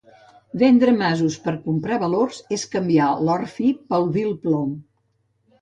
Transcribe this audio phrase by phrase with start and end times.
[0.61, 4.77] Vendre masos per comprar valors és canviar l'or fi pel vil plom.